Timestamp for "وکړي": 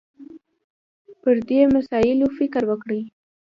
2.67-3.01